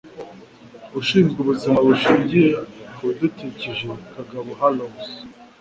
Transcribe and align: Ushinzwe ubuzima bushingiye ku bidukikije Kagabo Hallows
Ushinzwe 0.99 1.37
ubuzima 1.43 1.77
bushingiye 1.87 2.49
ku 2.95 3.01
bidukikije 3.07 3.87
Kagabo 4.13 4.49
Hallows 4.59 5.07